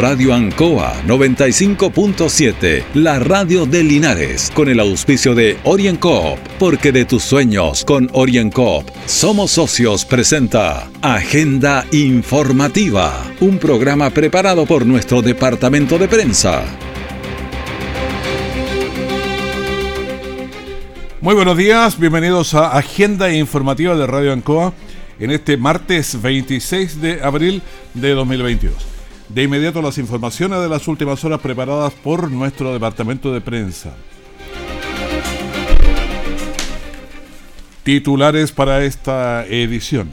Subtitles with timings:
[0.00, 7.22] Radio Ancoa 95.7, la radio de Linares, con el auspicio de OrienCoop, porque de tus
[7.22, 16.08] sueños con OrienCoop somos socios presenta Agenda Informativa, un programa preparado por nuestro departamento de
[16.08, 16.64] prensa.
[21.20, 24.72] Muy buenos días, bienvenidos a Agenda Informativa de Radio Ancoa
[25.18, 27.60] en este martes 26 de abril
[27.92, 28.89] de 2022.
[29.34, 33.94] De inmediato las informaciones de las últimas horas preparadas por nuestro departamento de prensa.
[37.84, 40.10] Titulares para esta edición.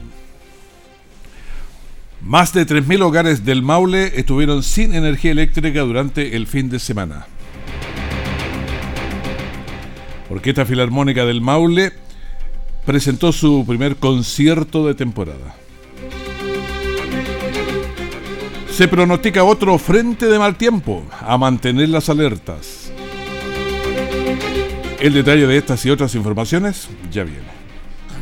[2.22, 7.26] Más de 3.000 hogares del Maule estuvieron sin energía eléctrica durante el fin de semana.
[10.30, 11.92] Orquesta Filarmónica del Maule
[12.86, 15.56] presentó su primer concierto de temporada.
[18.78, 22.92] Se pronostica otro frente de mal tiempo, a mantener las alertas.
[25.00, 27.67] El detalle de estas y otras informaciones ya viene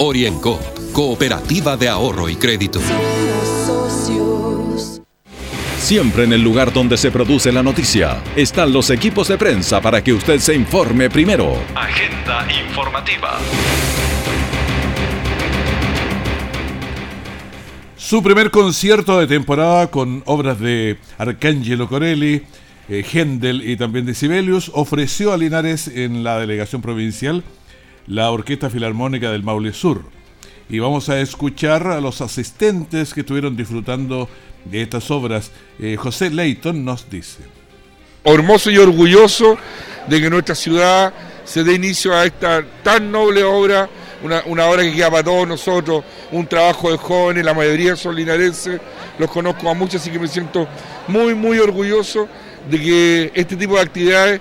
[0.00, 0.60] Oriencop
[0.92, 2.80] Cooperativa de Ahorro y Crédito.
[5.76, 10.04] Siempre en el lugar donde se produce la noticia están los equipos de prensa para
[10.04, 11.52] que usted se informe primero.
[11.74, 13.38] Agenda informativa.
[17.96, 22.42] Su primer concierto de temporada con obras de Arcangelo Corelli,
[22.88, 27.42] eh, Händel y también de Sibelius ofreció a Linares en la delegación provincial
[28.08, 30.02] la Orquesta Filarmónica del Maule Sur
[30.70, 34.28] y vamos a escuchar a los asistentes que estuvieron disfrutando
[34.64, 35.50] de estas obras.
[35.78, 37.38] Eh, José Leighton nos dice.
[38.24, 39.56] Hermoso y orgulloso
[40.08, 41.12] de que nuestra ciudad
[41.44, 43.88] se dé inicio a esta tan noble obra,
[44.22, 48.16] una, una, obra que queda para todos nosotros, un trabajo de jóvenes, la mayoría son
[48.16, 48.80] linarenses,
[49.18, 50.66] los conozco a muchos, así que me siento
[51.06, 52.28] muy, muy orgulloso
[52.68, 54.40] de que este tipo de actividades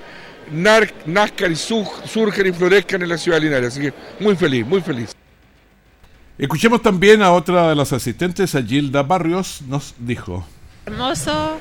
[0.52, 3.74] nazcan y surjan y florezcan en la ciudad de Linares.
[3.74, 5.16] Así que muy feliz, muy feliz.
[6.38, 10.46] Escuchemos también a otra de las asistentes, a Gilda Barrios, nos dijo.
[10.86, 11.58] Hermoso,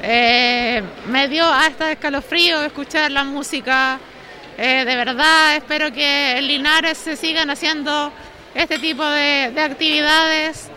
[0.00, 3.98] eh, me dio hasta escalofrío escuchar la música.
[4.56, 8.12] Eh, de verdad, espero que en Linares se sigan haciendo
[8.54, 10.68] este tipo de, actividades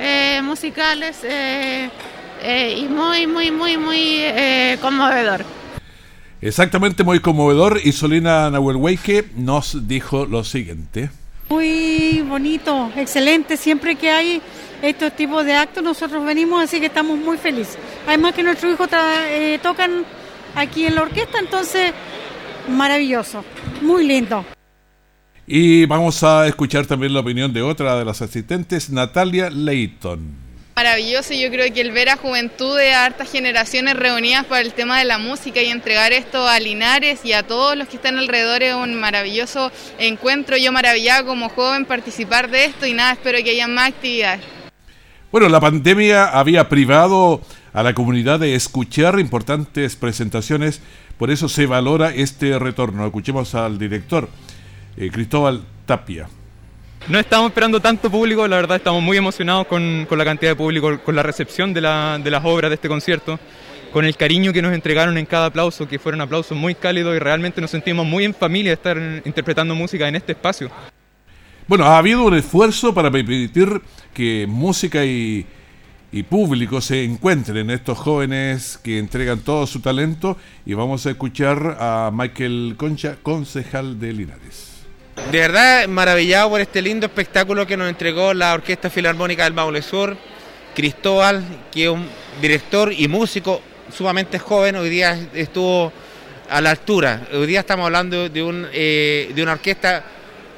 [0.00, 4.22] eh, musicales y muy, muy, muy, muy
[4.80, 5.55] conmovedor.
[6.40, 7.80] Exactamente, muy conmovedor.
[7.82, 11.10] Y Solina Nahuelhueque nos dijo lo siguiente.
[11.48, 13.56] Muy bonito, excelente.
[13.56, 14.42] Siempre que hay
[14.82, 17.78] estos tipos de actos, nosotros venimos, así que estamos muy felices.
[18.06, 18.88] Además que nuestros hijos
[19.28, 20.04] eh, tocan
[20.54, 21.92] aquí en la orquesta, entonces
[22.68, 23.44] maravilloso,
[23.82, 24.44] muy lindo.
[25.46, 30.45] Y vamos a escuchar también la opinión de otra de las asistentes, Natalia Leighton.
[30.78, 34.98] Maravilloso, yo creo que el ver a juventudes, a hartas generaciones reunidas para el tema
[34.98, 38.62] de la música y entregar esto a Linares y a todos los que están alrededor
[38.62, 40.58] es un maravilloso encuentro.
[40.58, 44.44] Yo maravillada como joven participar de esto y nada, espero que haya más actividades.
[45.32, 47.40] Bueno, la pandemia había privado
[47.72, 50.82] a la comunidad de escuchar importantes presentaciones,
[51.16, 53.06] por eso se valora este retorno.
[53.06, 54.28] Escuchemos al director,
[54.98, 56.28] eh, Cristóbal Tapia.
[57.08, 60.98] No estamos esperando tanto público, la verdad estamos muy emocionados con, la cantidad de público,
[61.04, 63.38] con la recepción de, las obras de este concierto,
[63.92, 67.20] con el cariño que nos entregaron en cada aplauso, que fueron aplausos muy cálidos y
[67.20, 70.68] realmente nos sentimos muy en familia de estar interpretando música en este espacio.
[71.68, 73.80] Bueno, ha habido un esfuerzo para permitir
[74.12, 75.46] que música y,
[76.10, 81.76] y público se encuentren estos jóvenes que entregan todo su talento y vamos a escuchar
[81.78, 84.75] a Michael Concha, concejal de Linares.
[85.16, 89.82] De verdad, maravillado por este lindo espectáculo que nos entregó la Orquesta Filarmónica del Maule
[89.82, 90.16] Sur.
[90.72, 91.42] Cristóbal,
[91.72, 92.06] que es un
[92.40, 93.60] director y músico
[93.92, 95.92] sumamente joven, hoy día estuvo
[96.48, 97.26] a la altura.
[97.32, 100.04] Hoy día estamos hablando de, un, eh, de una orquesta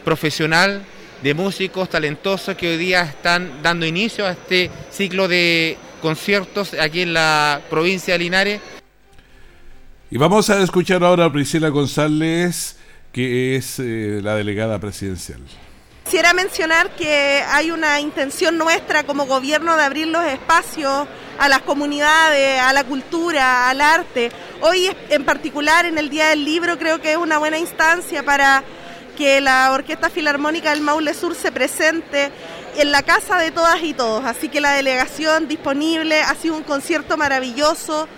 [0.04, 0.82] profesional,
[1.22, 7.02] de músicos talentosos que hoy día están dando inicio a este ciclo de conciertos aquí
[7.02, 8.60] en la provincia de Linares.
[10.10, 12.77] Y vamos a escuchar ahora a Priscila González
[13.12, 15.40] que es eh, la delegada presidencial.
[16.04, 21.06] Quisiera mencionar que hay una intención nuestra como gobierno de abrir los espacios
[21.38, 24.32] a las comunidades, a la cultura, al arte.
[24.62, 28.64] Hoy en particular en el Día del Libro creo que es una buena instancia para
[29.18, 32.30] que la Orquesta Filarmónica del Maule Sur se presente
[32.78, 34.24] en la casa de todas y todos.
[34.24, 38.08] Así que la delegación disponible ha sido un concierto maravilloso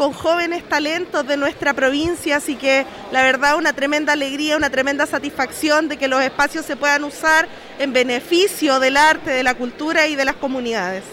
[0.00, 5.04] con jóvenes talentos de nuestra provincia, así que la verdad una tremenda alegría, una tremenda
[5.04, 7.46] satisfacción de que los espacios se puedan usar
[7.78, 11.04] en beneficio del arte, de la cultura y de las comunidades.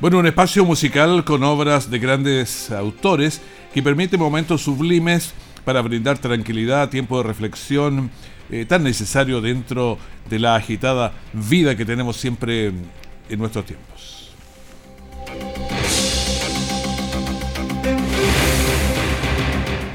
[0.00, 3.42] Bueno, un espacio musical con obras de grandes autores
[3.74, 8.10] que permite momentos sublimes para brindar tranquilidad, tiempo de reflexión,
[8.50, 9.98] eh, tan necesario dentro
[10.30, 14.21] de la agitada vida que tenemos siempre en nuestros tiempos.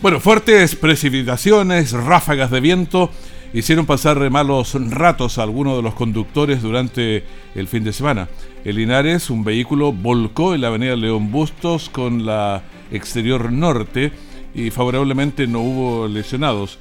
[0.00, 3.10] Bueno, fuertes precipitaciones, ráfagas de viento
[3.52, 7.24] hicieron pasar malos ratos a algunos de los conductores durante
[7.56, 8.28] el fin de semana.
[8.64, 12.62] En Linares, un vehículo volcó en la avenida León Bustos con la
[12.92, 14.12] exterior norte
[14.54, 16.78] y favorablemente no hubo lesionados.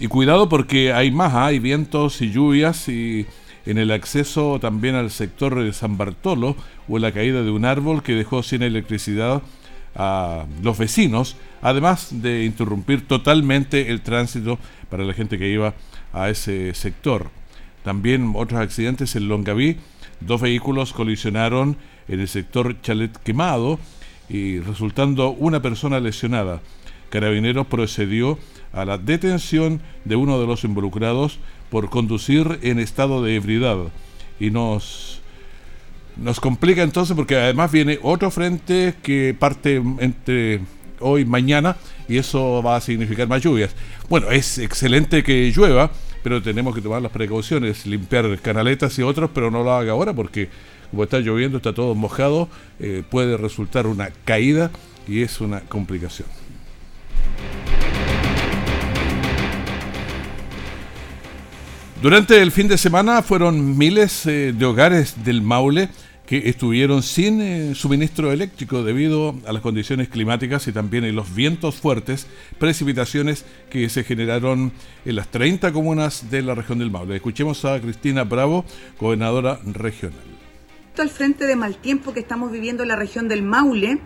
[0.00, 1.46] Y cuidado porque hay más, ¿ah?
[1.46, 3.26] hay vientos y lluvias y
[3.66, 6.56] en el acceso también al sector de San Bartolo
[6.88, 9.42] hubo la caída de un árbol que dejó sin electricidad
[9.94, 14.58] a los vecinos, además de interrumpir totalmente el tránsito
[14.90, 15.74] para la gente que iba
[16.12, 17.30] a ese sector.
[17.84, 19.76] También otros accidentes en Longaví,
[20.20, 21.76] dos vehículos colisionaron
[22.08, 23.78] en el sector Chalet Quemado
[24.28, 26.60] y resultando una persona lesionada.
[27.10, 28.38] Carabineros procedió
[28.72, 31.38] a la detención de uno de los involucrados
[31.70, 33.78] por conducir en estado de ebriedad
[34.38, 35.22] y nos
[36.16, 40.60] nos complica entonces porque además viene otro frente que parte entre
[41.00, 41.76] hoy mañana
[42.08, 43.74] y eso va a significar más lluvias.
[44.08, 45.90] Bueno, es excelente que llueva,
[46.22, 50.12] pero tenemos que tomar las precauciones, limpiar canaletas y otros, pero no lo haga ahora
[50.12, 50.48] porque
[50.90, 52.48] como está lloviendo, está todo mojado,
[52.80, 54.70] eh, puede resultar una caída
[55.06, 56.28] y es una complicación.
[62.00, 65.88] Durante el fin de semana fueron miles eh, de hogares del Maule
[66.28, 71.34] que estuvieron sin eh, suministro eléctrico debido a las condiciones climáticas y también en los
[71.34, 72.26] vientos fuertes,
[72.58, 74.72] precipitaciones que se generaron
[75.06, 77.16] en las 30 comunas de la región del Maule.
[77.16, 78.66] Escuchemos a Cristina Bravo,
[79.00, 80.20] gobernadora regional.
[80.98, 83.98] Al frente de mal tiempo que estamos viviendo en la región del Maule,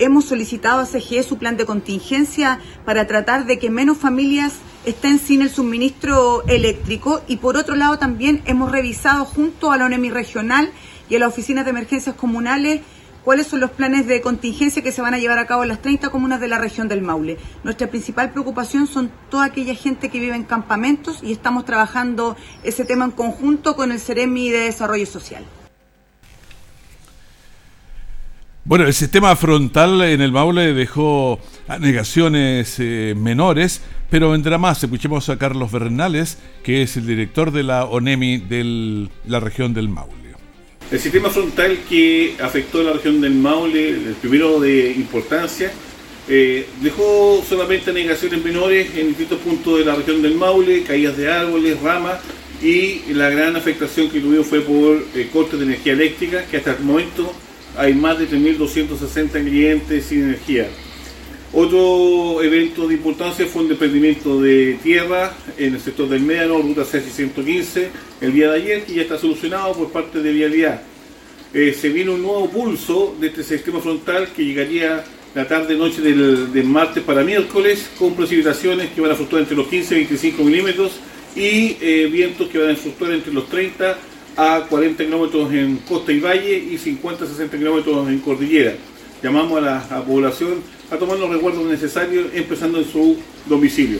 [0.00, 4.54] hemos solicitado a CGE su plan de contingencia para tratar de que menos familias
[4.84, 9.84] estén sin el suministro eléctrico y por otro lado también hemos revisado junto a la
[9.84, 10.72] ONEMI regional
[11.12, 12.80] y a las oficinas de emergencias comunales
[13.22, 15.82] cuáles son los planes de contingencia que se van a llevar a cabo en las
[15.82, 17.36] 30 comunas de la región del Maule.
[17.64, 22.86] Nuestra principal preocupación son toda aquella gente que vive en campamentos y estamos trabajando ese
[22.86, 25.44] tema en conjunto con el CEREMI de Desarrollo Social.
[28.64, 31.38] Bueno, el sistema frontal en el Maule dejó
[31.78, 34.82] negaciones eh, menores, pero vendrá más.
[34.82, 39.90] Escuchemos a Carlos Bernales, que es el director de la ONEMI de la región del
[39.90, 40.21] Maule.
[40.90, 45.72] El sistema frontal que afectó la región del Maule, el primero de importancia,
[46.28, 51.30] eh, dejó solamente negaciones menores en distintos puntos de la región del Maule, caídas de
[51.30, 52.20] árboles, ramas,
[52.62, 56.72] y la gran afectación que tuvimos fue por eh, cortes de energía eléctrica, que hasta
[56.72, 57.32] el momento
[57.76, 60.68] hay más de 3.260 clientes sin energía.
[61.54, 66.82] Otro evento de importancia fue un desprendimiento de tierra en el sector del Médano, ruta
[66.82, 67.90] 615,
[68.22, 70.80] el día de ayer, que ya está solucionado por parte de Vialidad.
[71.52, 75.04] Eh, se viene un nuevo pulso de este sistema frontal que llegaría
[75.34, 79.94] la tarde-noche del, martes para miércoles, con precipitaciones que van a fluctuar entre los 15
[79.94, 80.92] y 25 milímetros
[81.36, 83.98] y eh, vientos que van a fluctuar entre los 30
[84.38, 88.72] a 40 kilómetros en costa y valle y 50 a 60 kilómetros en cordillera.
[89.22, 93.98] Llamamos a la población a tomar los recuerdos necesarios empezando en su domicilio.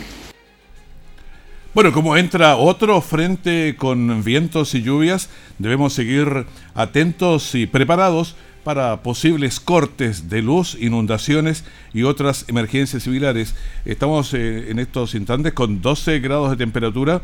[1.74, 6.44] Bueno, como entra otro frente con vientos y lluvias, debemos seguir
[6.74, 13.54] atentos y preparados para posibles cortes de luz, inundaciones y otras emergencias similares.
[13.86, 17.22] Estamos eh, en estos instantes con 12 grados de temperatura.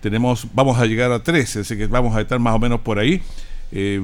[0.00, 2.98] Tenemos, vamos a llegar a 13, así que vamos a estar más o menos por
[2.98, 3.20] ahí.
[3.70, 4.00] Eh,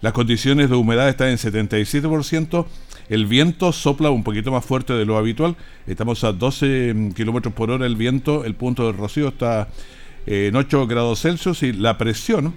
[0.00, 2.66] las condiciones de humedad están en 77%.
[3.08, 5.56] El viento sopla un poquito más fuerte de lo habitual.
[5.86, 8.44] Estamos a 12 mm, kilómetros por hora el viento.
[8.44, 9.68] El punto de rocío está
[10.26, 12.54] eh, en 8 grados Celsius y la presión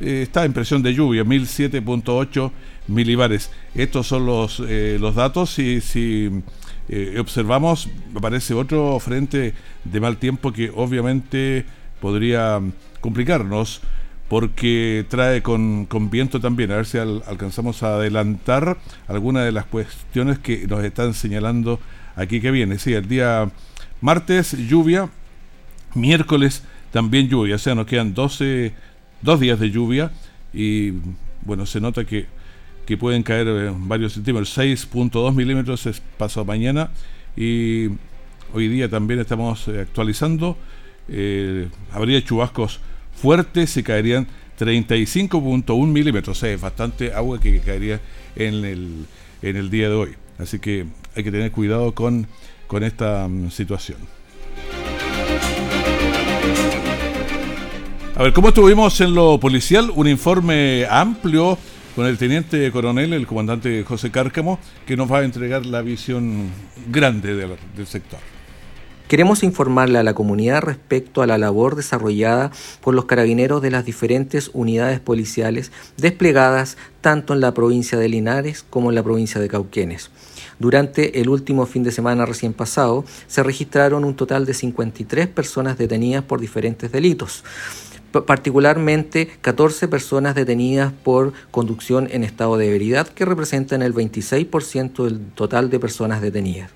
[0.00, 2.50] eh, está en presión de lluvia, 1007.8
[2.88, 3.50] milibares.
[3.74, 5.58] Estos son los, eh, los datos.
[5.58, 6.30] Y si
[7.18, 11.64] observamos, aparece otro frente de mal tiempo que obviamente
[12.00, 13.80] podría mm, complicarnos
[14.28, 16.72] porque trae con, viento también.
[16.72, 21.80] A ver si alcanzamos a adelantar algunas de las cuestiones que nos están señalando
[22.16, 22.78] aquí que viene.
[22.78, 23.50] Sí, el día
[24.00, 25.10] martes lluvia,
[25.94, 28.72] miércoles también lluvia, o sea, nos quedan 12,
[29.20, 30.12] dos días de lluvia.
[30.52, 30.92] Y
[31.42, 32.26] bueno, se nota que,
[32.86, 36.90] que pueden caer eh, varios centímetros, 6.2 milímetros es paso mañana.
[37.36, 37.88] Y
[38.52, 40.56] hoy día también estamos eh, actualizando,
[41.08, 42.80] eh, habría chubascos
[43.16, 44.26] fuertes se caerían
[44.58, 48.00] 35.1 milímetros, o sea, es bastante agua que caería
[48.36, 49.06] en el,
[49.42, 50.10] en el día de hoy.
[50.38, 52.26] Así que hay que tener cuidado con,
[52.66, 53.98] con esta mm, situación.
[58.16, 59.90] A ver, ¿cómo estuvimos en lo policial?
[59.92, 61.58] Un informe amplio
[61.96, 66.48] con el teniente coronel, el comandante José Cárcamo, que nos va a entregar la visión
[66.88, 68.20] grande del sector.
[69.14, 73.84] Queremos informarle a la comunidad respecto a la labor desarrollada por los carabineros de las
[73.84, 79.46] diferentes unidades policiales desplegadas tanto en la provincia de Linares como en la provincia de
[79.46, 80.10] Cauquenes.
[80.58, 85.78] Durante el último fin de semana recién pasado se registraron un total de 53 personas
[85.78, 87.44] detenidas por diferentes delitos
[88.26, 95.20] particularmente 14 personas detenidas por conducción en estado de ebriedad, que representan el 26% del
[95.34, 96.70] total de personas detenidas.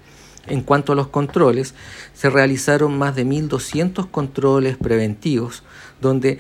[0.47, 1.75] En cuanto a los controles,
[2.15, 5.63] se realizaron más de 1.200 controles preventivos,
[6.01, 6.39] donde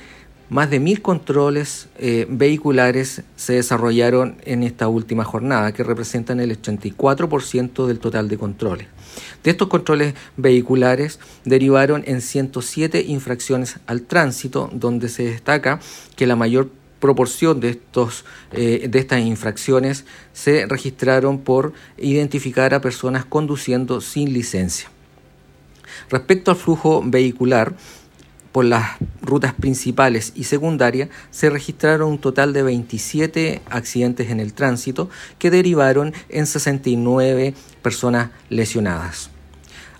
[0.50, 6.60] más de 1.000 controles eh, vehiculares se desarrollaron en esta última jornada, que representan el
[6.60, 8.86] 84% del total de controles.
[9.42, 15.80] De estos controles vehiculares derivaron en 107 infracciones al tránsito, donde se destaca
[16.16, 22.80] que la mayor proporción de, estos, eh, de estas infracciones se registraron por identificar a
[22.80, 24.90] personas conduciendo sin licencia.
[26.10, 27.74] Respecto al flujo vehicular,
[28.52, 34.54] por las rutas principales y secundarias se registraron un total de 27 accidentes en el
[34.54, 39.30] tránsito que derivaron en 69 personas lesionadas.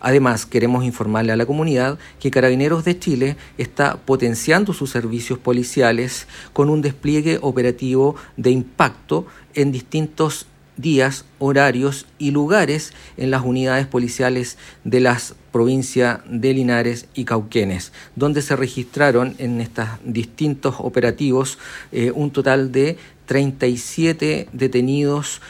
[0.00, 6.26] Además, queremos informarle a la comunidad que Carabineros de Chile está potenciando sus servicios policiales
[6.52, 10.47] con un despliegue operativo de impacto en distintos
[10.78, 17.93] días, horarios y lugares en las unidades policiales de las provincias de Linares y Cauquenes,
[18.17, 21.59] donde se registraron en estos distintos operativos
[21.90, 25.43] eh, un total de 37 detenidos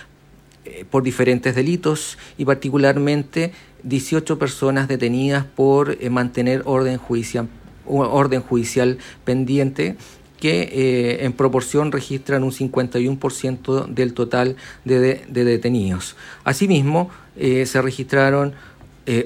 [0.64, 3.52] eh, por diferentes delitos y particularmente
[3.82, 7.48] 18 personas detenidas por eh, mantener orden judicial,
[7.86, 9.96] orden judicial pendiente
[10.40, 16.16] que eh, en proporción registran un 51% del total de, detenidos.
[16.44, 18.54] Asimismo, eh, se registraron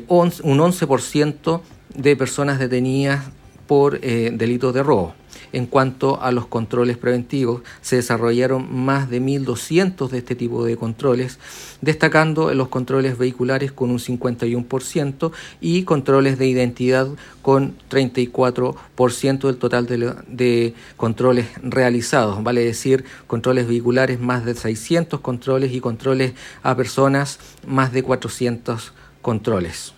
[0.06, 1.60] un 11%
[1.96, 3.24] de personas detenidas
[3.66, 5.12] por delitos de robo.
[5.52, 10.76] En cuanto a los controles preventivos, se desarrollaron más de 1.200 de este tipo de
[10.76, 11.38] controles,
[11.80, 17.08] destacando los controles vehiculares con un 51% y controles de identidad
[17.42, 25.20] con 34% del total de, de, controles realizados, vale decir, controles vehiculares más de 600
[25.20, 26.32] controles y controles
[26.62, 29.92] a personas más de 400 controles.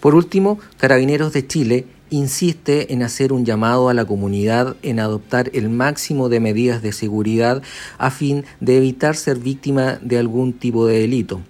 [0.00, 5.50] Por último, Carabineros de Chile insiste en hacer un llamado a la comunidad en adoptar
[5.54, 7.62] el máximo de medidas de seguridad
[7.98, 11.40] a fin de evitar ser víctima de algún tipo de delito.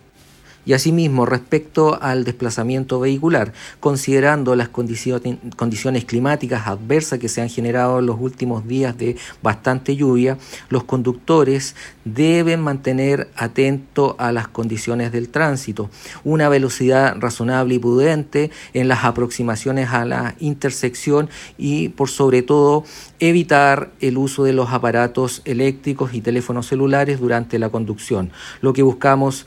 [0.64, 7.98] Y asimismo, respecto al desplazamiento vehicular, considerando las condiciones climáticas adversas que se han generado
[7.98, 10.38] en los últimos días de bastante lluvia,
[10.68, 15.90] los conductores deben mantener atento a las condiciones del tránsito,
[16.22, 21.28] una velocidad razonable y prudente en las aproximaciones a la intersección
[21.58, 22.84] y por sobre todo
[23.18, 28.30] evitar el uso de los aparatos eléctricos y teléfonos celulares durante la conducción.
[28.60, 29.46] Lo que buscamos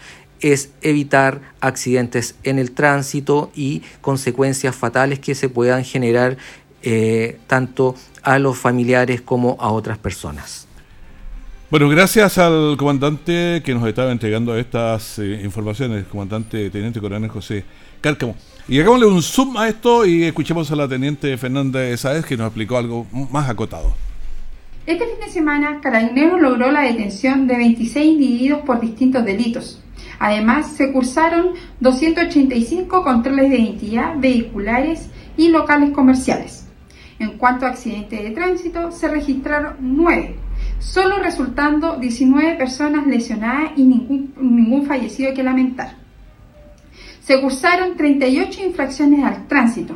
[0.54, 6.38] es evitar accidentes en el tránsito y consecuencias fatales que se puedan generar
[6.84, 10.68] eh, tanto a los familiares como a otras personas.
[11.72, 17.66] Bueno, gracias al comandante que nos estaba entregando estas eh, informaciones, comandante Teniente Coronel José
[18.00, 18.36] Cárcamo.
[18.68, 22.48] Y hagámosle un zoom a esto y escuchemos a la Teniente Fernanda Sáez que nos
[22.48, 23.96] explicó algo más acotado.
[24.86, 29.82] Este fin de semana, Carabineros logró la detención de 26 individuos por distintos delitos,
[30.20, 36.66] Además, se cursaron 285 controles de identidad vehiculares y locales comerciales.
[37.20, 40.36] En cuanto a accidentes de tránsito, se registraron 9,
[40.80, 45.96] solo resultando 19 personas lesionadas y ningún, fallecido que lamentar.
[47.22, 49.96] Se cursaron 38 infracciones al tránsito.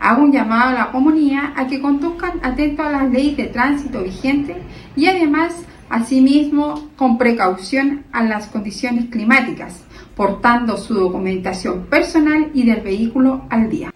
[0.00, 4.02] Hago un llamado a la comunidad a que conduzcan atento a las leyes de tránsito
[4.02, 4.56] vigentes
[4.94, 9.82] y además Asimismo, con precaución a las condiciones climáticas,
[10.16, 13.92] portando su documentación personal y del vehículo al día.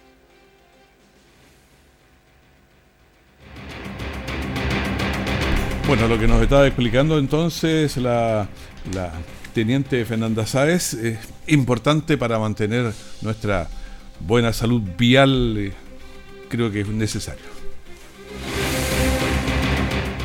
[5.87, 8.47] Bueno, lo que nos estaba explicando entonces la,
[9.53, 13.67] teniente Fernanda Sáez es importante para mantener nuestra
[14.25, 15.73] buena salud vial, eh,
[16.47, 17.50] creo que es necesario.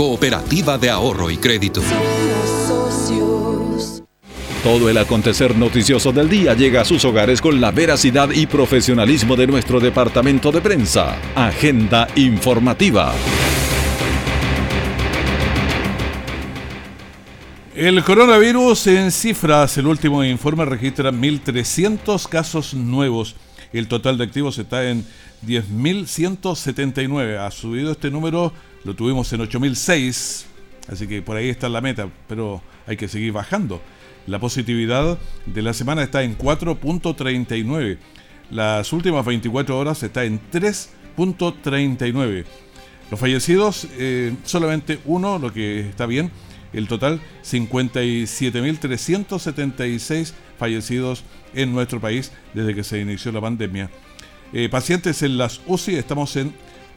[0.00, 1.82] Cooperativa de Ahorro y Crédito.
[4.64, 9.36] Todo el acontecer noticioso del día llega a sus hogares con la veracidad y profesionalismo
[9.36, 11.18] de nuestro departamento de prensa.
[11.34, 13.12] Agenda informativa.
[17.74, 23.36] El coronavirus en cifras, el último informe registra 1.300 casos nuevos.
[23.74, 25.04] El total de activos está en
[25.46, 27.38] 10.179.
[27.38, 30.46] Ha subido este número lo tuvimos en 8006,
[30.88, 33.80] así que por ahí está la meta, pero hay que seguir bajando.
[34.26, 37.96] La positividad de la semana está en 4.39.
[38.50, 42.44] Las últimas 24 horas está en 3.39.
[43.10, 46.30] Los fallecidos, eh, solamente uno, lo que está bien.
[46.72, 53.90] El total, 57.376 fallecidos en nuestro país desde que se inició la pandemia.
[54.52, 56.54] Eh, pacientes en las UCI, estamos en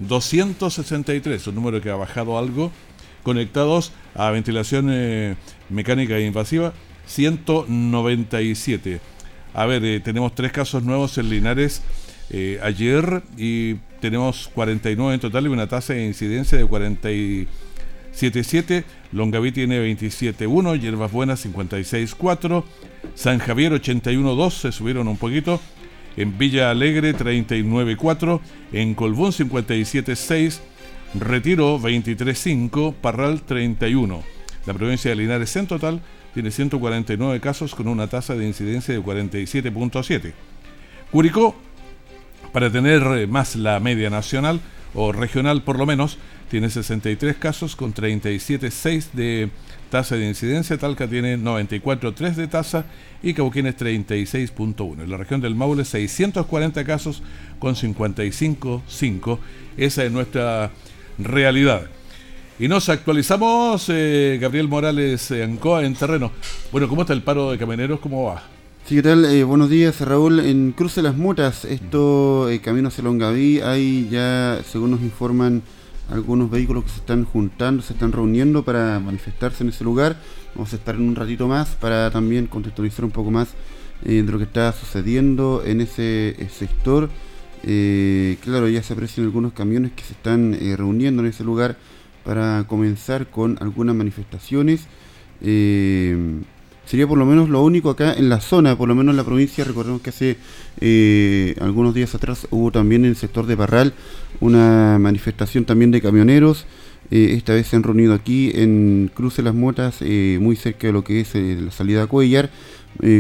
[0.08, 2.72] 263, un número que ha bajado algo,
[3.24, 5.36] conectados a ventilación eh,
[5.70, 6.74] mecánica e invasiva,
[7.08, 9.00] 197.
[9.54, 11.82] A ver, eh, tenemos tres casos nuevos en Linares
[12.30, 18.84] eh, ayer y tenemos 49 en total y una tasa de incidencia de 47.7.
[19.12, 22.64] Longaví tiene 27.1, Hierbas Buenas 56.4,
[23.16, 25.60] San Javier 81.2, se subieron un poquito
[26.18, 28.40] en Villa Alegre 39.4,
[28.72, 30.60] en Colbún 57.6,
[31.16, 34.24] Retiro 23.5, Parral 31.
[34.66, 36.02] La provincia de Linares en total
[36.34, 40.34] tiene 149 casos con una tasa de incidencia de 47.7.
[41.12, 41.56] Curicó,
[42.52, 44.60] para tener eh, más la media nacional
[44.94, 46.18] o regional por lo menos,
[46.50, 49.50] tiene 63 casos con 37.6 de
[49.94, 52.86] tasa de incidencia, Talca tiene 94.3 de tasa
[53.22, 55.04] y Cauquenes 36.1.
[55.04, 57.22] En la región del Maule 640 casos
[57.60, 59.38] con 55.5.
[59.78, 60.72] Esa es nuestra
[61.20, 61.84] realidad.
[62.58, 66.32] Y nos actualizamos, eh, Gabriel Morales eh, Ancoa en terreno.
[66.72, 68.00] Bueno, ¿cómo está el paro de camioneros?
[68.00, 68.42] ¿Cómo va?
[68.88, 69.26] Sí, ¿qué tal?
[69.26, 70.40] Eh, buenos días, Raúl.
[70.40, 75.62] En Cruce Las Mutas, esto, camino hacia Longaví, hay ya, según nos informan,
[76.10, 80.18] algunos vehículos que se están juntando, se están reuniendo para manifestarse en ese lugar.
[80.56, 83.50] Vamos a estar en un ratito más para también contextualizar un poco más
[84.04, 87.10] eh, de lo que está sucediendo en ese eh, sector.
[87.64, 91.78] Eh, claro, ya se aprecian algunos camiones que se están reuniendo en ese lugar
[92.24, 94.88] para comenzar con algunas manifestaciones.
[95.42, 96.42] Eh,
[96.86, 99.24] sería por lo menos lo único acá en la zona, por lo menos en la
[99.24, 99.64] provincia.
[99.64, 100.38] Recordemos que hace
[100.82, 103.94] eh, algunos días atrás hubo también en el sector de Parral
[104.40, 106.66] una manifestación también de camioneros.
[107.12, 110.94] Eh, esta vez se han reunido aquí en Cruce Las Motas, eh, muy cerca de
[110.94, 112.50] lo que es la salida a Cuellar.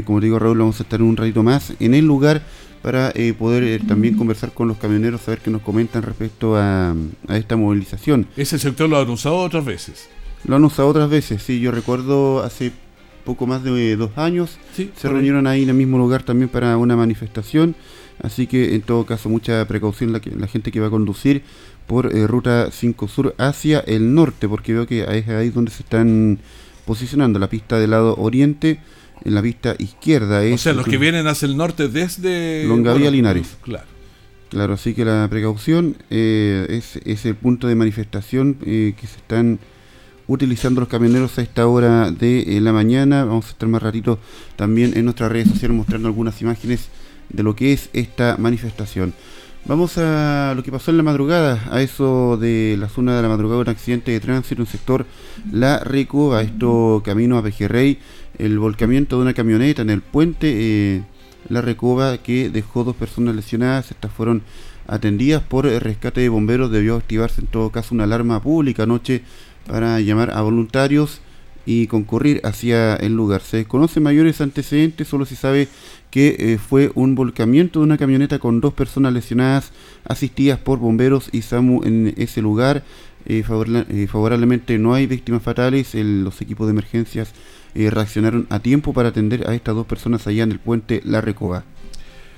[0.05, 2.41] como te digo, Raúl, vamos a estar un ratito más en el lugar
[2.81, 6.93] para poder también conversar con los camioneros, saber qué nos comentan respecto a,
[7.27, 8.27] a esta movilización.
[8.35, 10.09] Ese sector lo han usado otras veces.
[10.45, 11.61] Lo han usado otras veces, sí.
[11.61, 12.73] Yo recuerdo hace
[13.25, 14.57] poco más de dos años.
[14.73, 17.75] se reunieron ahí en el mismo lugar también para una manifestación.
[18.21, 21.41] Así que en todo caso mucha precaución la, la gente que va a conducir
[21.87, 25.83] por eh, ruta 5 Sur hacia el norte, porque veo que es ahí donde se
[25.83, 26.39] están
[26.85, 28.79] posicionando la pista del lado oriente,
[29.23, 30.43] en la pista izquierda.
[30.43, 32.65] Es o sea, los que vienen hacia el norte desde...
[32.65, 33.57] Longavía Linares.
[33.61, 33.85] Claro.
[34.49, 39.17] Claro, así que la precaución eh, es, es, el punto de manifestación eh, que se
[39.17, 39.57] están
[40.33, 43.23] utilizando los camioneros a esta hora de eh, la mañana.
[43.23, 44.19] Vamos a estar más ratito
[44.55, 46.89] también en nuestras redes sociales mostrando algunas imágenes
[47.29, 49.13] de lo que es esta manifestación.
[49.65, 53.29] Vamos a lo que pasó en la madrugada, a eso de la zona de la
[53.29, 55.05] madrugada, un accidente de tránsito en un sector
[55.53, 57.97] La Reco, a esto camino a Pejerrey,
[58.37, 61.03] el volcamiento de una camioneta en el puente eh,
[61.47, 64.41] La Recoba que dejó dos personas lesionadas, estas fueron
[64.85, 69.23] atendidas por el rescate de bomberos, debió activarse en todo caso una alarma pública anoche
[69.67, 71.21] para llamar a voluntarios
[71.65, 73.41] y concurrir hacia el lugar.
[73.41, 75.67] Se desconocen mayores antecedentes, solo se sabe
[76.11, 79.71] que eh, fue un volcamiento de una camioneta con dos personas lesionadas
[80.05, 82.83] asistidas por bomberos y SAMU en ese lugar.
[83.25, 87.31] Eh, eh, favorablemente no hay víctimas fatales, los equipos de emergencias
[87.73, 91.63] reaccionaron a tiempo para atender a estas dos personas allá en el puente La Recoba.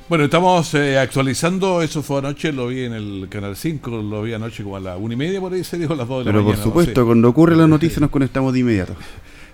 [0.08, 4.34] Bueno, estamos eh, actualizando, eso fue anoche, lo vi en el Canal 5, lo vi
[4.34, 6.32] anoche como a las una y media, por ahí se dijo a las dos de
[6.32, 6.52] la mañana.
[6.52, 8.96] Pero por supuesto, cuando ocurre la noticia nos conectamos de inmediato.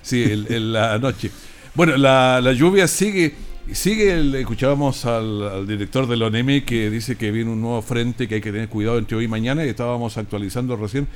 [0.02, 1.32] Sí, en, la noche.
[1.74, 3.34] Bueno, la, lluvia sigue,
[3.72, 8.36] sigue, escuchábamos al, director de la ONEMI que dice que viene un nuevo frente que
[8.36, 11.08] hay que tener cuidado entre hoy y mañana y estábamos actualizando recién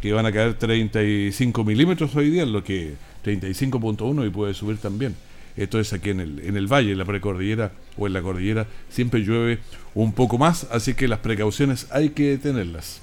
[0.00, 5.16] que van a caer 35 milímetros hoy día, lo que 35.1 y puede subir también.
[5.56, 8.66] Esto es aquí en el, en el valle, en la precordillera o en la cordillera,
[8.88, 9.60] siempre llueve
[9.94, 13.00] un poco más, así que las precauciones hay que tenerlas.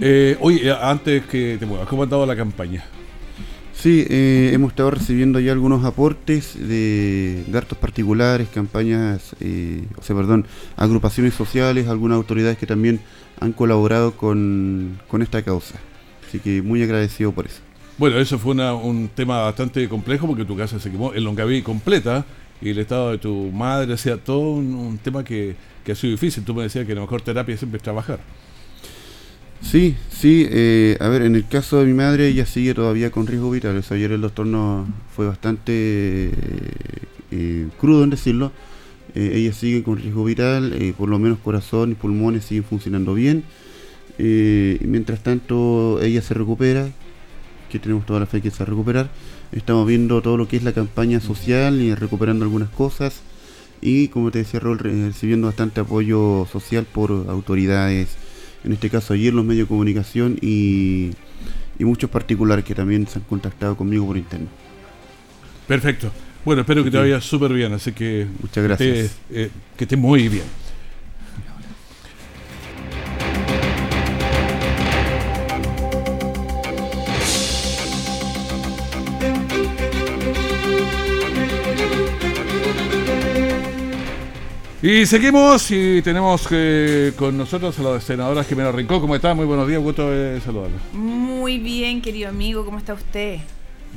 [0.00, 2.84] Eh, oye, antes que te muevas, ¿cómo ha andado la campaña?
[3.72, 10.16] Sí, eh, hemos estado recibiendo ya algunos aportes de, de particulares, campañas, eh, o sea,
[10.16, 10.46] perdón,
[10.76, 13.00] agrupaciones sociales, algunas autoridades que también
[13.40, 15.76] han colaborado con, con esta causa.
[16.26, 17.60] Así que muy agradecido por eso.
[17.98, 22.24] Bueno, eso fue un tema bastante complejo porque tu casa se quemó en Longaví completa
[22.62, 25.56] y el estado de tu madre, o sea, todo un, tema que,
[25.90, 26.44] ha sido difícil.
[26.44, 28.20] Tú me decías que la mejor terapia siempre es trabajar.
[29.60, 33.26] Sí, sí, eh, a ver, en el caso de mi madre, ella sigue todavía con
[33.26, 33.82] riesgo vital.
[33.90, 36.30] ayer el doctor no fue bastante
[37.32, 38.52] eh, crudo en decirlo.
[39.16, 43.42] Eh, ella sigue con riesgo vital, por lo menos corazón y pulmones siguen funcionando bien.
[44.18, 46.88] mientras tanto, ella se recupera,
[47.68, 49.10] que tenemos toda la fe que se va a recuperar.
[49.52, 53.20] Estamos viendo todo lo que es la campaña social y recuperando algunas cosas.
[53.80, 58.08] Y como te decía Rol, recibiendo bastante apoyo social por autoridades,
[58.64, 61.10] en este caso ayer los medios de comunicación y,
[61.78, 64.48] muchos particulares que también se han contactado conmigo por internet.
[65.68, 66.10] Perfecto.
[66.44, 68.26] Bueno, espero que te vaya súper bien, así que...
[68.42, 69.16] Muchas gracias.
[69.30, 70.44] Eh, que esté muy bien.
[84.90, 89.02] Y seguimos y tenemos eh, con nosotros a la senadora Jimena Rincón.
[89.02, 89.34] ¿Cómo está?
[89.34, 90.78] Muy buenos días, gusto de saludarla.
[90.94, 93.40] Muy bien, querido amigo, ¿cómo está usted?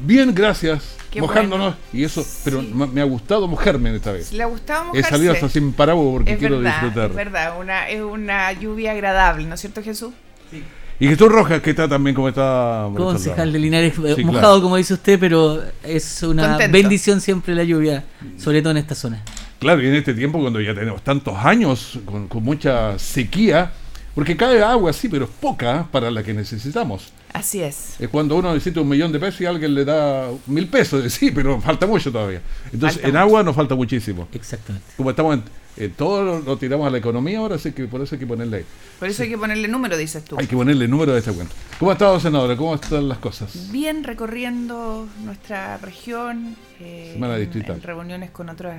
[0.03, 0.97] Bien, gracias.
[1.17, 1.75] Mojándonos.
[1.93, 4.33] Y eso, pero me ha gustado mojarme esta vez.
[4.33, 5.07] ¿Le ha gustado mojarse?
[5.07, 7.09] He salido hasta sin paraguas porque quiero disfrutar.
[7.11, 10.11] Es verdad, una, es una lluvia agradable, ¿no es cierto, Jesús?
[10.51, 10.61] Sí.
[10.99, 12.17] Y Jesús Rojas, ¿qué está también?
[12.17, 12.89] ¿Cómo está?
[12.97, 18.03] Concejal de Linares, eh, mojado como dice usted, pero es una bendición siempre la lluvia,
[18.37, 19.23] sobre todo en esta zona.
[19.61, 23.71] Claro, y en este tiempo cuando ya tenemos tantos años con, mucha sequía,
[24.15, 27.13] porque cae agua sí, pero es poca para la que necesitamos.
[27.31, 28.01] Así es.
[28.01, 31.29] Es cuando uno necesita un millón de pesos y alguien le da mil pesos, sí,
[31.29, 32.41] pero falta mucho todavía.
[32.73, 34.27] Entonces, en agua nos falta muchísimo.
[34.33, 34.87] Exactamente.
[34.97, 35.43] Como estamos en,
[35.77, 38.65] eh, todo lo, tiramos a la economía ahora, así que por eso hay que ponerle.
[38.99, 40.37] Por eso hay que ponerle número, dices tú.
[40.37, 41.53] Hay que ponerle número de esta cuenta.
[41.79, 42.57] ¿Cómo ha estado, senadora?
[42.57, 43.71] ¿Cómo están las cosas?
[43.71, 46.55] Bien, recorriendo nuestra región.
[46.79, 47.77] Eh, Semana distrital.
[47.77, 48.73] En, reuniones con otros,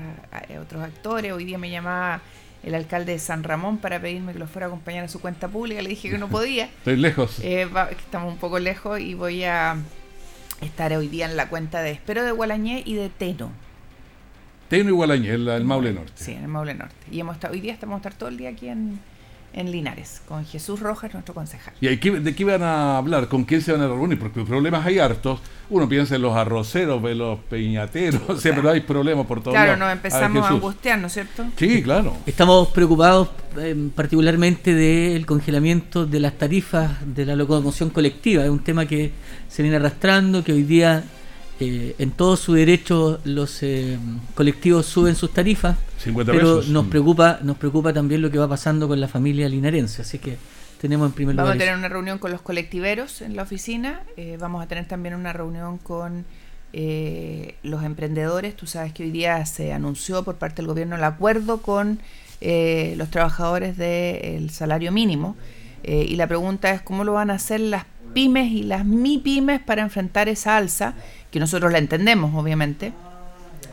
[0.48, 1.32] eh, otros actores.
[1.32, 2.20] Hoy día me llamaba
[2.62, 5.48] el alcalde de San Ramón para pedirme que lo fuera a acompañar a su cuenta
[5.48, 5.80] pública.
[5.82, 6.66] Le dije que no podía.
[6.66, 7.38] Estoy lejos.
[7.42, 9.76] Eh, estamos un poco lejos y voy a
[10.60, 13.50] estar hoy día en la cuenta de Espero de Gualañé y de Teno.
[14.72, 16.12] Teno y Gualañé, en el Maule Norte.
[16.14, 16.94] Sí, en el Maule Norte.
[17.10, 18.98] Y hemos estado, hoy día estamos a estar todo el día aquí en,
[19.52, 21.74] en Linares, con Jesús Rojas, nuestro concejal.
[21.78, 23.28] ¿Y de qué van a hablar?
[23.28, 24.18] ¿Con quién se van a reunir?
[24.18, 25.40] Porque problemas hay hartos.
[25.68, 29.92] Uno piensa en los arroceros, en los peñateros, siempre hay problemas por todos Claro, nos
[29.92, 31.44] empezamos a, angustiar, ¿no es cierto?
[31.56, 32.16] Sí, claro.
[32.24, 38.42] Estamos preocupados eh, particularmente del congelamiento de las tarifas de la locomoción colectiva.
[38.42, 39.12] Es un tema que
[39.48, 41.04] se viene arrastrando, que hoy día
[41.62, 43.98] eh, en todo su derecho los eh,
[44.34, 45.78] colectivos suben sus tarifas,
[46.26, 46.88] pero nos mm.
[46.90, 50.36] preocupa nos preocupa también lo que va pasando con la familia linarense, así que
[50.80, 51.46] tenemos en primer lugar.
[51.46, 54.86] Vamos a tener una reunión con los colectiveros en la oficina, eh, vamos a tener
[54.86, 56.24] también una reunión con
[56.72, 58.56] los emprendedores.
[58.56, 62.00] Tú sabes que hoy día se anunció por parte del gobierno el acuerdo con
[62.40, 65.36] los trabajadores del salario mínimo.
[65.84, 69.82] y la pregunta es cómo lo van a hacer las pymes y las MIPYMES para
[69.82, 70.94] enfrentar esa alza
[71.32, 72.92] que nosotros la entendemos, obviamente,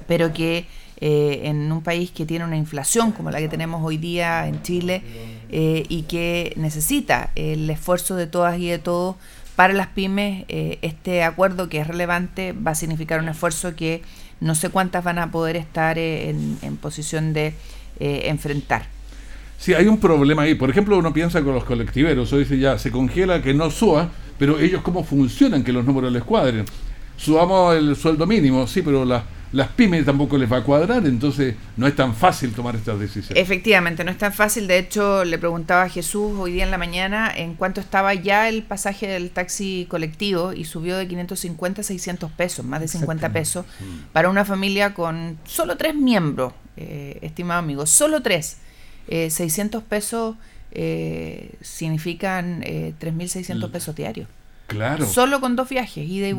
[0.08, 0.66] pero que
[1.02, 4.62] eh, en un país que tiene una inflación como la que tenemos hoy día en
[4.64, 5.02] Chile
[5.50, 9.16] eh, y que necesita el esfuerzo de todas y de todos
[9.56, 14.02] para las pymes, eh, este acuerdo que es relevante va a significar un esfuerzo que
[14.40, 17.54] no sé cuántas van a poder estar en, posición de
[18.00, 18.88] enfrentar.
[19.58, 20.56] Sí, hay un problema ahí.
[20.56, 24.12] Por ejemplo, uno piensa con los colectiveros, o dice ya, se congela que no suba,
[24.38, 26.64] pero ellos cómo funcionan que los números les cuadren
[27.20, 31.86] subamos el sueldo mínimo, sí, pero las pymes tampoco les va a cuadrar, entonces no
[31.86, 33.42] es tan fácil tomar estas decisiones.
[33.44, 34.68] Efectivamente, no es tan fácil.
[34.68, 38.48] De hecho, le preguntaba a Jesús hoy día en la mañana en cuánto estaba ya
[38.48, 43.30] el pasaje del taxi colectivo y subió de 550 a 600 pesos, más de 50
[43.34, 44.14] pesos, mm.
[44.14, 48.58] para una familia con solo tres miembros, eh, estimado amigo, solo tres.
[49.10, 50.36] 600 eh, pesos
[50.72, 53.72] eh, significan 3.600 mm.
[53.72, 54.30] pesos diarios.
[54.68, 55.06] Claro.
[55.06, 56.38] Solo con dos viajes, ida y mm.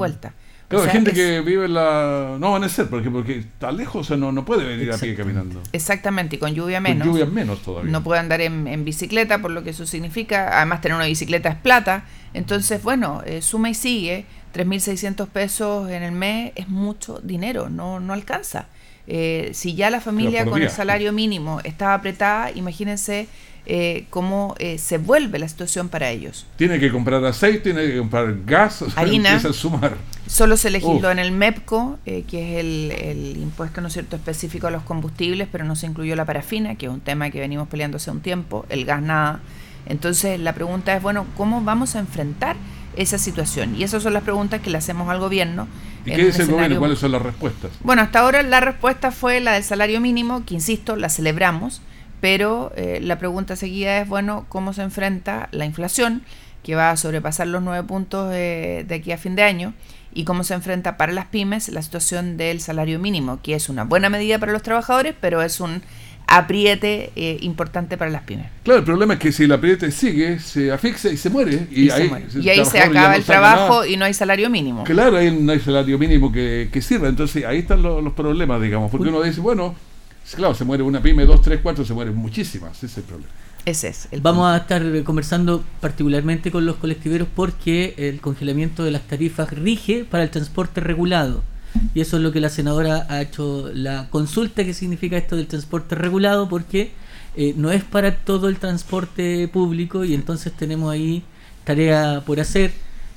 [0.71, 2.37] Claro, hay gente que vive en la.
[2.39, 4.97] No van a ser, porque, porque está lejos, o sea, no, no puede venir a
[4.97, 5.61] pie caminando.
[5.73, 7.09] Exactamente, y con lluvia menos.
[7.09, 7.91] Con lluvia menos todavía.
[7.91, 10.57] No puede andar en, bicicleta, por lo que eso significa.
[10.57, 12.05] Además, tener una bicicleta es plata.
[12.35, 14.27] Entonces, bueno, eh, suma y sigue.
[14.55, 18.67] 3.600 pesos en el mes es mucho dinero, no, no alcanza.
[19.07, 23.27] Eh, si ya la familia con el salario mínimo estaba apretada, imagínense
[23.67, 26.47] eh, cómo eh, se vuelve la situación para ellos.
[26.57, 29.37] Tiene que comprar aceite, tiene que comprar gas, harina.
[29.37, 29.97] a sumar.
[30.31, 34.69] Solo se legisló en el MEPCO, eh, que es el, impuesto no es cierto específico
[34.69, 37.67] a los combustibles, pero no se incluyó la parafina, que es un tema que venimos
[37.67, 39.41] peleando hace un tiempo, el gas nada.
[39.87, 42.55] Entonces la pregunta es, bueno, ¿cómo vamos a enfrentar
[42.95, 43.75] esa situación?
[43.75, 45.67] Y esas son las preguntas que le hacemos al gobierno.
[46.07, 46.79] ¿Y qué dice el gobierno?
[46.79, 47.73] ¿Cuáles son las respuestas?
[47.83, 51.83] Bueno, hasta ahora la respuesta fue la del salario mínimo, que insisto, la celebramos
[52.21, 56.23] pero eh, la pregunta seguida es, bueno, ¿cómo se enfrenta la inflación,
[56.63, 59.73] que va a sobrepasar los nueve puntos de aquí a fin de año?
[60.13, 63.85] Y cómo se enfrenta para las pymes la situación del salario mínimo, que es una
[63.85, 65.83] buena medida para los trabajadores, pero es un
[66.27, 68.47] apriete eh, importante para las pymes.
[68.63, 71.67] Claro, el problema es que si el apriete sigue, se asfixia y se muere.
[71.71, 74.85] Y, ahí, se, y ahí se acaba el trabajo y no hay salario mínimo.
[74.85, 77.09] Claro, ahí no hay salario mínimo que, sirva.
[77.09, 79.75] Entonces ahí están los problemas, digamos, porque uno dice, bueno,
[80.35, 82.77] Claro, se muere una pyme, dos, tres, cuatro, se mueren muchísimas.
[82.77, 83.33] Ese es el problema.
[83.65, 84.09] Ese es.
[84.11, 89.51] El Vamos a estar conversando particularmente con los colectiveros porque el congelamiento de las tarifas
[89.51, 91.43] rige para el transporte regulado.
[91.95, 95.47] Y eso es lo que la senadora ha hecho la consulta, que significa esto del
[95.47, 96.91] transporte regulado, porque
[97.37, 101.23] eh, no es para todo el transporte público y entonces tenemos ahí
[101.65, 102.73] tarea por hacer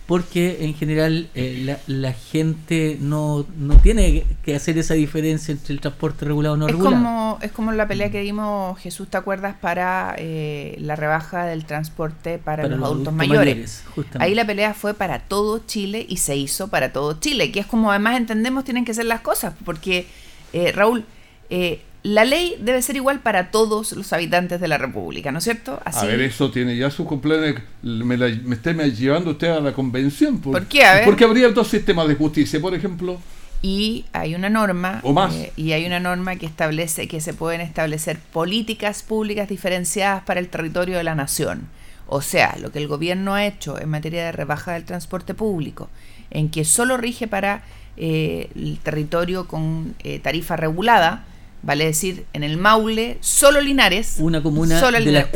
[0.06, 5.80] porque en general eh, la, gente no, no, tiene que hacer esa diferencia entre el
[5.80, 6.96] transporte regulado y no es regulado.
[6.96, 9.56] Como, es como la pelea que dimos, Jesús, ¿te acuerdas?
[9.62, 13.86] Para eh, la rebaja del transporte para, los, adultos, mayores.
[14.20, 17.66] Ahí la pelea fue para todo Chile y se hizo para todo Chile, que es
[17.66, 20.06] como además entendemos tienen que ser las cosas, porque
[20.52, 21.06] eh, Raúl,
[21.50, 25.46] eh, la ley debe ser igual para todos los habitantes de la República, ¿no es
[25.46, 25.82] cierto?
[25.86, 26.06] Así...
[26.06, 27.62] A ver, eso tiene ya su cumpleaños.
[27.82, 30.40] Me, me está llevando usted a la convención.
[30.40, 30.84] Por, qué?
[30.84, 31.06] A ver.
[31.06, 33.20] Porque habría dos sistemas de justicia, por ejemplo.
[33.62, 35.00] Y hay una norma.
[35.04, 35.34] O más.
[35.34, 40.42] Eh, y hay una norma que establece que se pueden establecer políticas públicas diferenciadas para
[40.42, 41.70] el territorio de la nación.
[42.08, 45.90] O sea, lo que el gobierno ha hecho en materia de rebaja del transporte público,
[46.32, 47.64] en que solo rige para
[47.96, 51.24] eh, el territorio con eh, tarifa regulada
[51.64, 54.88] vale decir, en el Maule, solo Linares, una comuna de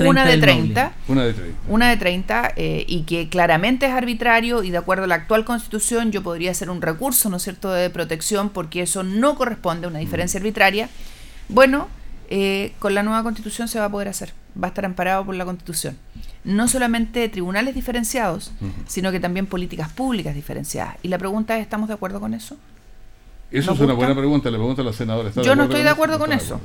[0.07, 4.61] una, de 30, una de 30, una de 30, eh, y que claramente es arbitrario
[4.61, 7.71] y de acuerdo a la actual constitución yo podría hacer un recurso, ¿no es cierto?,
[7.71, 10.89] de protección porque eso no corresponde a una diferencia arbitraria.
[11.47, 11.87] Bueno,
[12.29, 14.33] eh, con la nueva constitución se va a poder hacer.
[14.61, 15.97] Va a estar amparado por la constitución.
[16.43, 18.51] No solamente tribunales diferenciados,
[18.85, 20.95] sino que también políticas públicas diferenciadas.
[21.03, 22.57] Y la pregunta es, ¿estamos de acuerdo con eso?
[23.51, 25.31] Eso es una buena pregunta, le pregunto a la senadora.
[25.41, 26.59] Yo no estoy de acuerdo con eso.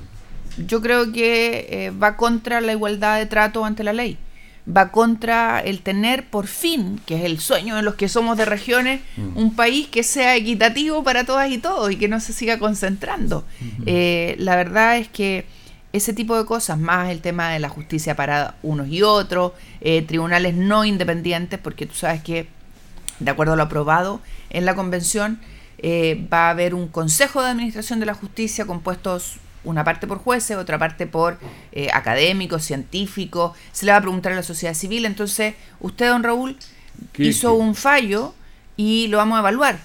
[0.66, 4.18] Yo creo que eh, va contra la igualdad de trato ante la ley
[4.66, 8.45] va contra el tener por fin, que es el sueño de los que somos de
[8.45, 9.37] regiones, mm.
[9.37, 13.45] un país que sea equitativo para todas y todos y que no se siga concentrando.
[13.87, 15.47] Eh, la verdad es que
[15.92, 20.03] ese tipo de cosas, más el tema de la justicia para unos y otros, eh,
[20.03, 22.47] tribunales no independientes, porque tú sabes que,
[23.18, 25.40] de acuerdo a lo aprobado en la convención,
[25.83, 30.18] eh, va a haber un consejo de administración de la justicia compuestos una parte por
[30.18, 31.38] jueces, otra parte por
[31.73, 35.05] eh, académicos, científicos, se le va a preguntar a la sociedad civil.
[35.05, 36.57] Entonces, usted, don Raúl,
[37.18, 38.35] hizo un fallo
[38.77, 39.79] y lo vamos a evaluar.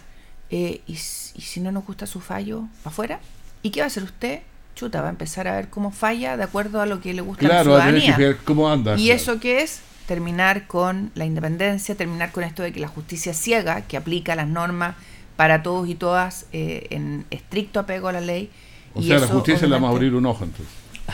[0.49, 3.19] Eh, y, si no nos gusta su fallo, ¿para afuera?
[3.61, 4.41] ¿Y qué va a hacer usted?
[4.75, 7.45] Chuta, va a empezar a ver cómo falla de acuerdo a lo que le gusta
[7.45, 8.37] a la ciudadanía.
[8.43, 8.97] cómo anda.
[8.97, 9.81] ¿Y eso qué es?
[10.07, 14.47] Terminar con la independencia, terminar con esto de que la justicia ciega, que aplica las
[14.47, 14.95] normas
[15.37, 18.51] para todos y todas eh, en estricto apego a la ley,
[18.93, 20.73] o sea, la justicia le vamos a abrir un ojo entonces.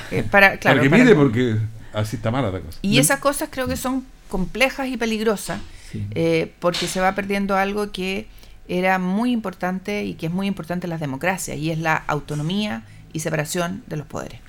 [0.09, 1.57] Eh, para, claro, que mire porque
[1.93, 2.79] así está mala la cosa.
[2.81, 5.59] Y esas cosas creo que son complejas y peligrosas
[6.15, 8.27] eh, porque se va perdiendo algo que
[8.67, 12.83] era muy importante y que es muy importante en las democracias y es la autonomía
[13.12, 14.39] y separación de los poderes.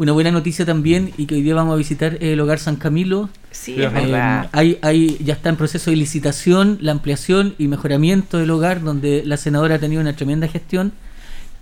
[0.00, 3.28] Una buena noticia también y que hoy día vamos a visitar el hogar San Camilo.
[3.50, 4.48] Sí, es verdad.
[4.52, 9.22] Hay, hay, ya está en proceso de licitación, la ampliación y mejoramiento del hogar donde
[9.26, 10.92] la senadora ha tenido una tremenda gestión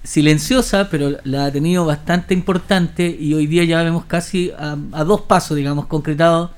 [0.05, 5.23] silenciosa, pero la ha tenido bastante importante y hoy día ya vemos casi a, dos
[5.23, 6.53] pasos, digamos, concretado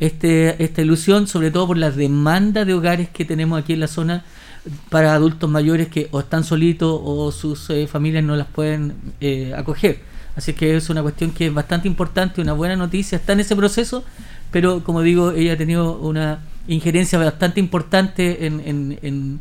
[0.00, 3.88] este, esta ilusión, sobre todo por la demanda de hogares que tenemos aquí en la
[3.88, 4.24] zona
[4.88, 9.52] para adultos mayores que o están solitos o sus eh, familias no las pueden eh,
[9.54, 10.15] acoger.
[10.36, 13.56] Así que es una cuestión que es bastante importante, una buena noticia, está en ese
[13.56, 14.04] proceso,
[14.50, 19.40] pero como digo, ella ha tenido una injerencia bastante importante en, en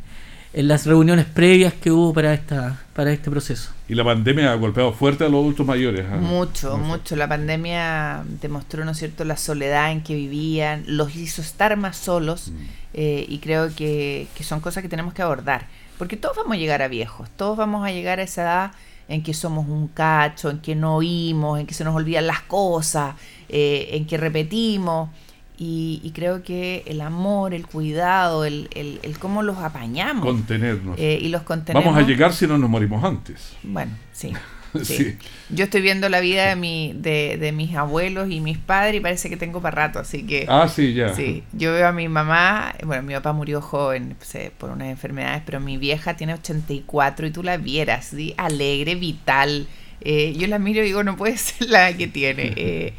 [0.55, 3.71] en las reuniones previas que hubo para esta para este proceso.
[3.89, 6.05] Y la pandemia ha golpeado fuerte a los adultos mayores.
[6.09, 6.15] ¿ah?
[6.15, 7.17] Mucho, mucho.
[7.17, 11.97] La pandemia demostró, ¿no es cierto?, la soledad en que vivían, los hizo estar más
[11.97, 12.55] solos mm.
[12.93, 15.67] eh, y creo que, que, son cosas que tenemos que abordar.
[15.97, 18.71] Porque todos vamos a llegar a viejos, todos vamos a llegar a esa edad
[19.07, 22.41] en que somos un cacho, en que no oímos, en que se nos olvidan las
[22.41, 23.15] cosas,
[23.49, 25.09] eh, en que repetimos.
[25.57, 30.25] Y, creo que el amor, el cuidado, el, el, cómo los apañamos.
[30.25, 30.99] Contenernos.
[30.99, 31.85] Eh, y los contenemos.
[31.85, 33.53] Vamos a llegar si no nos morimos antes.
[33.63, 34.33] Bueno, sí.
[34.83, 35.17] sí.
[35.49, 38.99] Yo estoy viendo la vida de, mi, de, de, mis abuelos y mis padres y
[38.99, 40.45] parece que tengo para rato, así que...
[40.49, 41.13] Ah, sí, ya.
[41.13, 44.15] Sí, yo veo a mi mamá, bueno, mi papá murió joven
[44.57, 48.33] por unas enfermedades, pero mi vieja tiene 84 y tú la vieras, ¿sí?
[48.37, 49.67] alegre, vital.
[50.01, 52.53] Eh, yo la miro y digo, no puede ser la que tiene.
[52.57, 52.93] Eh,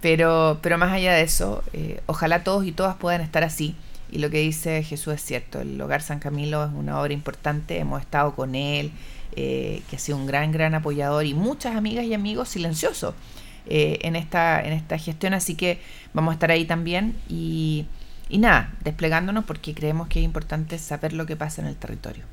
[0.00, 3.74] pero, pero más allá de eso, eh, ojalá todos y todas puedan estar así.
[4.10, 7.78] Y lo que dice Jesús es cierto, el Hogar San Camilo es una obra importante,
[7.78, 8.92] hemos estado con él,
[9.36, 13.14] eh, que ha sido un gran, gran apoyador y muchas amigas y amigos silenciosos
[13.66, 15.80] eh, en, esta, en esta gestión, así que
[16.14, 17.86] vamos a estar ahí también y,
[18.28, 22.24] y nada, desplegándonos porque creemos que es importante saber lo que pasa en el territorio.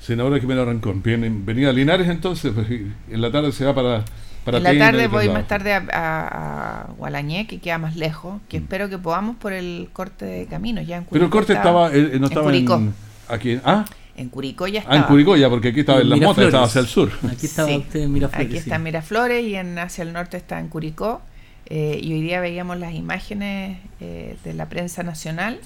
[0.00, 4.04] Senadora Jimena Rancón, bien, venida a Linares entonces, pues, en la tarde se va para
[4.46, 8.62] en la tarde voy más tarde a, a, Gualañé, que queda más lejos, que mm.
[8.62, 10.82] espero que podamos por el corte de camino.
[10.82, 12.94] Ya en Pero el corte estaba, eh, no estaba en,
[13.28, 13.84] aquí, ¿ah?
[14.16, 14.96] En Curicó ya estaba.
[14.96, 17.10] Ah, en Curicó ya, porque aquí estaba en, la Mota, estaba hacia el sur.
[17.30, 18.46] Aquí estaba usted en Miraflores.
[18.46, 21.20] Aquí está en Miraflores y en, hacia el norte está en Curicó.
[21.66, 25.58] Eh, y hoy día veíamos las imágenes eh, de la prensa nacional.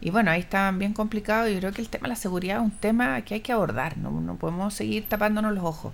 [0.00, 1.50] Y bueno, ahí estaban bien complicados.
[1.50, 3.52] Y yo creo que el tema de la seguridad es un tema que hay que
[3.52, 3.96] abordar.
[3.98, 5.92] No, no podemos seguir tapándonos los ojos.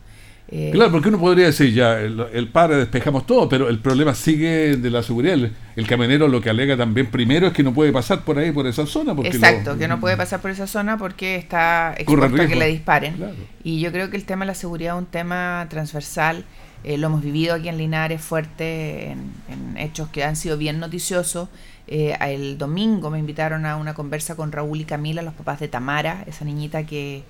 [0.52, 4.14] Eh, claro, porque uno podría decir ya, el, el padre despejamos todo, pero el problema
[4.14, 5.38] sigue de la seguridad.
[5.76, 8.66] El, camionero lo que alega también primero es que no puede pasar por ahí, por
[8.66, 9.14] esa zona.
[9.14, 12.66] Porque Exacto, que no puede pasar por esa zona porque está expuesto a que le
[12.66, 13.14] disparen.
[13.62, 16.44] Y yo creo que el tema de la seguridad es un tema transversal.
[16.84, 21.48] Eh, lo hemos vivido aquí en Linares fuerte, en, hechos que han sido bien noticiosos.
[21.86, 25.68] Eh, el domingo me invitaron a una conversa con Raúl y Camila, los papás de
[25.68, 27.24] Tamara, esa niñita que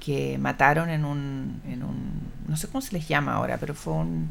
[0.00, 3.92] que mataron en un, en un, no sé cómo se les llama ahora, pero fue
[3.92, 4.30] un,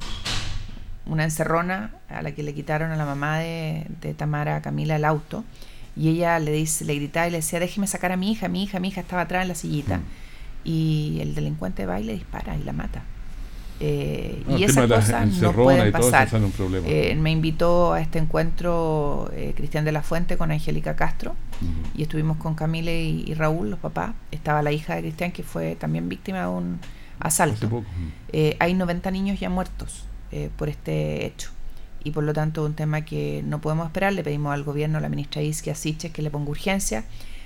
[1.06, 5.06] una encerrona a la que le quitaron a la mamá de, de Tamara Camila el
[5.06, 5.46] auto
[5.96, 8.64] y ella le dice, le gritaba y le decía, déjeme sacar a mi hija, mi
[8.64, 9.98] hija, mi hija estaba atrás en la sillita.
[9.98, 10.04] Mm.
[10.64, 13.04] Y el delincuente va y le dispara y la mata.
[13.82, 16.28] Eh, y esas cosas no pueden pasar.
[16.86, 21.36] Eh, me invitó a este encuentro eh, Cristian de la Fuente con Angélica Castro
[21.96, 24.12] y estuvimos con Camille y, Raúl, los papás.
[24.32, 26.80] Estaba la hija de Cristian que fue también víctima de un
[27.20, 27.84] asalto.
[28.60, 31.50] hay 90 niños ya muertos eh, por este hecho.
[32.04, 34.14] Y por lo tanto, un tema que no podemos esperar.
[34.14, 37.04] Le pedimos al gobierno, a la ministra Isquia Siches, que le ponga urgencia.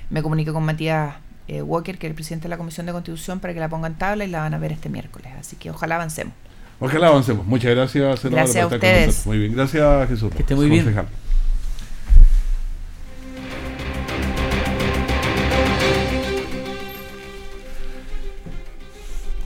[0.10, 1.16] Me comuniqué con Matías
[1.48, 3.88] eh, Walker, que es el presidente de la Comisión de Constitución, para que la ponga
[3.88, 5.32] en tabla y la van a ver este miércoles.
[5.39, 6.34] Así que ojalá avancemos.
[6.80, 7.46] Ojalá avancemos.
[7.46, 9.26] Muchas gracias, senadora, gracias a ustedes.
[9.26, 10.34] Muy bien, gracias Jesús.
[10.34, 10.94] Que esté muy bien.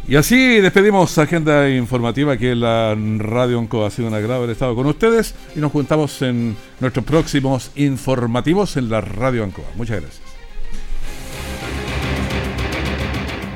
[0.10, 4.74] Y así despedimos Agenda Informativa, que la Radio Onco ha sido un agrado haber estado
[4.74, 9.66] con ustedes y nos juntamos en nuestros próximos informativos en la Radio Ancoa.
[9.76, 10.27] Muchas gracias.